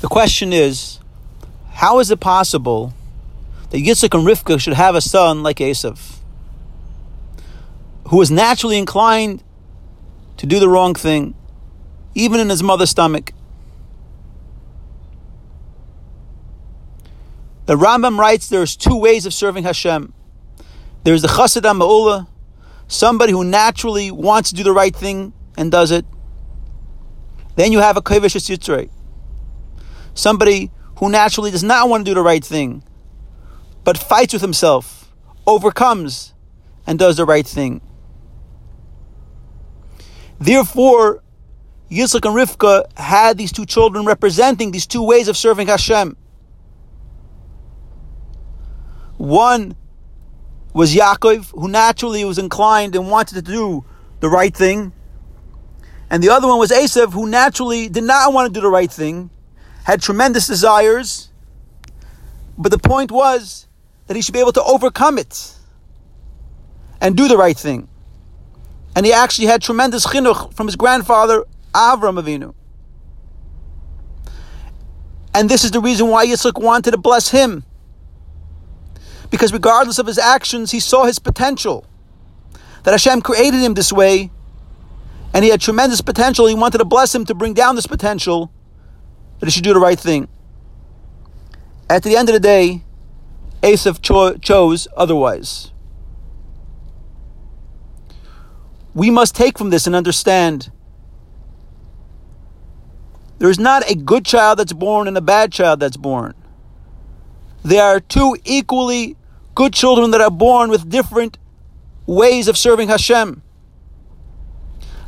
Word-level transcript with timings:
The 0.00 0.08
question 0.08 0.52
is, 0.52 1.00
how 1.70 1.98
is 2.00 2.10
it 2.10 2.20
possible 2.20 2.92
that 3.70 3.78
Yitzchak 3.78 4.16
and 4.16 4.26
Rivka 4.26 4.60
should 4.60 4.74
have 4.74 4.94
a 4.94 5.00
son 5.00 5.42
like 5.42 5.56
Esav, 5.56 6.18
who 8.08 8.18
was 8.18 8.30
naturally 8.30 8.78
inclined 8.78 9.42
to 10.36 10.46
do 10.46 10.60
the 10.60 10.68
wrong 10.68 10.94
thing, 10.94 11.34
even 12.14 12.40
in 12.40 12.50
his 12.50 12.62
mother's 12.62 12.90
stomach? 12.90 13.32
The 17.64 17.76
Rambam 17.76 18.18
writes 18.18 18.48
there's 18.48 18.76
two 18.76 18.96
ways 18.96 19.26
of 19.26 19.34
serving 19.34 19.64
Hashem. 19.64 20.12
There's 21.04 21.22
the 21.22 21.28
Chassid 21.28 21.62
Ma'ula, 21.62 22.28
somebody 22.86 23.32
who 23.32 23.44
naturally 23.44 24.10
wants 24.10 24.50
to 24.50 24.56
do 24.56 24.62
the 24.62 24.72
right 24.72 24.94
thing 24.94 25.32
and 25.56 25.72
does 25.72 25.90
it. 25.90 26.04
Then 27.56 27.72
you 27.72 27.80
have 27.80 27.96
a 27.96 28.02
Kavish 28.02 28.36
Yitzrei, 28.36 28.90
somebody 30.16 30.72
who 30.98 31.08
naturally 31.10 31.52
does 31.52 31.62
not 31.62 31.88
want 31.88 32.04
to 32.04 32.10
do 32.10 32.14
the 32.14 32.22
right 32.22 32.44
thing, 32.44 32.82
but 33.84 33.96
fights 33.96 34.32
with 34.32 34.42
himself, 34.42 35.14
overcomes, 35.46 36.34
and 36.86 36.98
does 36.98 37.18
the 37.18 37.24
right 37.24 37.46
thing. 37.46 37.80
Therefore, 40.40 41.22
Yitzchak 41.90 42.26
and 42.26 42.36
Rivka 42.36 42.98
had 42.98 43.38
these 43.38 43.52
two 43.52 43.64
children 43.64 44.04
representing 44.04 44.72
these 44.72 44.86
two 44.86 45.04
ways 45.04 45.28
of 45.28 45.36
serving 45.36 45.68
Hashem. 45.68 46.16
One 49.18 49.76
was 50.72 50.94
Yaakov, 50.94 51.52
who 51.58 51.68
naturally 51.68 52.24
was 52.24 52.38
inclined 52.38 52.96
and 52.96 53.10
wanted 53.10 53.34
to 53.36 53.42
do 53.42 53.84
the 54.20 54.28
right 54.28 54.54
thing. 54.54 54.92
And 56.10 56.22
the 56.22 56.28
other 56.28 56.48
one 56.48 56.58
was 56.58 56.70
Esav, 56.70 57.12
who 57.12 57.28
naturally 57.28 57.88
did 57.88 58.04
not 58.04 58.32
want 58.32 58.52
to 58.52 58.52
do 58.52 58.60
the 58.60 58.68
right 58.68 58.90
thing, 58.90 59.30
had 59.86 60.02
tremendous 60.02 60.48
desires, 60.48 61.30
but 62.58 62.72
the 62.72 62.78
point 62.78 63.12
was 63.12 63.68
that 64.08 64.16
he 64.16 64.20
should 64.22 64.34
be 64.34 64.40
able 64.40 64.50
to 64.52 64.62
overcome 64.64 65.16
it 65.16 65.54
and 67.00 67.16
do 67.16 67.28
the 67.28 67.36
right 67.36 67.56
thing. 67.56 67.86
And 68.96 69.06
he 69.06 69.12
actually 69.12 69.46
had 69.46 69.62
tremendous 69.62 70.04
chinuch 70.04 70.52
from 70.54 70.66
his 70.66 70.74
grandfather, 70.74 71.44
Avram 71.72 72.20
Avinu. 72.20 72.52
And 75.32 75.48
this 75.48 75.62
is 75.62 75.70
the 75.70 75.80
reason 75.80 76.08
why 76.08 76.26
Yitzchak 76.26 76.60
wanted 76.60 76.90
to 76.90 76.98
bless 76.98 77.28
him 77.28 77.62
because 79.30 79.52
regardless 79.52 80.00
of 80.00 80.08
his 80.08 80.18
actions, 80.18 80.72
he 80.72 80.80
saw 80.80 81.04
his 81.04 81.20
potential. 81.20 81.86
That 82.82 82.90
Hashem 82.90 83.22
created 83.22 83.60
him 83.60 83.74
this 83.74 83.92
way, 83.92 84.30
and 85.32 85.44
he 85.44 85.50
had 85.52 85.60
tremendous 85.60 86.00
potential. 86.00 86.48
He 86.48 86.56
wanted 86.56 86.78
to 86.78 86.84
bless 86.84 87.14
him 87.14 87.24
to 87.26 87.34
bring 87.34 87.54
down 87.54 87.76
this 87.76 87.86
potential, 87.86 88.50
that 89.38 89.46
he 89.46 89.50
should 89.50 89.64
do 89.64 89.74
the 89.74 89.80
right 89.80 89.98
thing. 89.98 90.28
At 91.88 92.02
the 92.02 92.16
end 92.16 92.28
of 92.28 92.32
the 92.32 92.40
day, 92.40 92.82
Esav 93.62 94.00
cho- 94.00 94.36
chose 94.38 94.88
otherwise. 94.96 95.70
We 98.94 99.10
must 99.10 99.34
take 99.36 99.58
from 99.58 99.70
this 99.70 99.86
and 99.86 99.94
understand 99.94 100.70
there 103.38 103.50
is 103.50 103.58
not 103.58 103.88
a 103.90 103.94
good 103.94 104.24
child 104.24 104.58
that's 104.58 104.72
born 104.72 105.06
and 105.06 105.16
a 105.16 105.20
bad 105.20 105.52
child 105.52 105.80
that's 105.80 105.96
born. 105.96 106.34
There 107.62 107.82
are 107.82 108.00
two 108.00 108.36
equally 108.44 109.16
good 109.54 109.72
children 109.72 110.12
that 110.12 110.20
are 110.20 110.30
born 110.30 110.70
with 110.70 110.88
different 110.88 111.38
ways 112.06 112.48
of 112.48 112.56
serving 112.56 112.88
Hashem. 112.88 113.42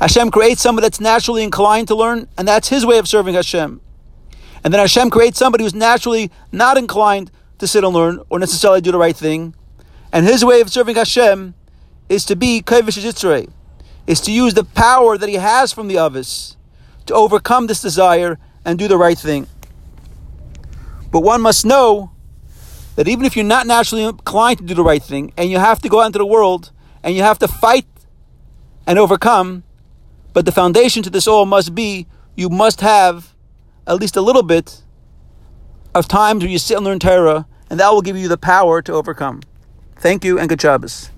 Hashem 0.00 0.30
creates 0.30 0.60
someone 0.60 0.82
that's 0.82 1.00
naturally 1.00 1.42
inclined 1.42 1.88
to 1.88 1.94
learn, 1.94 2.28
and 2.36 2.46
that's 2.46 2.68
his 2.68 2.84
way 2.84 2.98
of 2.98 3.08
serving 3.08 3.34
Hashem. 3.34 3.80
And 4.66 4.74
then 4.74 4.80
Hashem 4.80 5.10
creates 5.10 5.38
somebody 5.38 5.62
who's 5.62 5.76
naturally 5.76 6.28
not 6.50 6.76
inclined 6.76 7.30
to 7.58 7.68
sit 7.68 7.84
and 7.84 7.94
learn 7.94 8.20
or 8.28 8.40
necessarily 8.40 8.80
do 8.80 8.90
the 8.90 8.98
right 8.98 9.14
thing. 9.14 9.54
And 10.12 10.26
his 10.26 10.44
way 10.44 10.60
of 10.60 10.72
serving 10.72 10.96
Hashem 10.96 11.54
is 12.08 12.24
to 12.24 12.34
be 12.34 12.62
Kavish 12.62 13.00
Yitzrei, 13.00 13.48
is 14.08 14.20
to 14.22 14.32
use 14.32 14.54
the 14.54 14.64
power 14.64 15.16
that 15.16 15.28
he 15.28 15.36
has 15.36 15.72
from 15.72 15.86
the 15.86 15.98
Avis 15.98 16.56
to 17.06 17.14
overcome 17.14 17.68
this 17.68 17.80
desire 17.80 18.40
and 18.64 18.76
do 18.76 18.88
the 18.88 18.98
right 18.98 19.16
thing. 19.16 19.46
But 21.12 21.20
one 21.20 21.42
must 21.42 21.64
know 21.64 22.10
that 22.96 23.06
even 23.06 23.24
if 23.24 23.36
you're 23.36 23.44
not 23.44 23.68
naturally 23.68 24.02
inclined 24.02 24.58
to 24.58 24.64
do 24.64 24.74
the 24.74 24.82
right 24.82 25.00
thing 25.00 25.32
and 25.36 25.48
you 25.48 25.58
have 25.58 25.80
to 25.82 25.88
go 25.88 26.00
out 26.00 26.06
into 26.06 26.18
the 26.18 26.26
world 26.26 26.72
and 27.04 27.14
you 27.14 27.22
have 27.22 27.38
to 27.38 27.46
fight 27.46 27.86
and 28.84 28.98
overcome, 28.98 29.62
but 30.32 30.44
the 30.44 30.50
foundation 30.50 31.04
to 31.04 31.10
this 31.10 31.28
all 31.28 31.46
must 31.46 31.72
be 31.72 32.08
you 32.34 32.48
must 32.48 32.80
have 32.80 33.35
at 33.86 33.96
least 33.96 34.16
a 34.16 34.20
little 34.22 34.42
bit 34.42 34.82
of 35.94 36.08
times 36.08 36.42
where 36.42 36.50
you 36.50 36.58
sit 36.58 36.76
and 36.76 36.84
learn 36.84 36.98
Torah, 36.98 37.46
and 37.70 37.80
that 37.80 37.90
will 37.90 38.02
give 38.02 38.16
you 38.16 38.28
the 38.28 38.38
power 38.38 38.82
to 38.82 38.92
overcome. 38.92 39.40
Thank 39.96 40.24
you 40.24 40.38
and 40.38 40.48
good 40.48 40.60
Shabbos. 40.60 41.10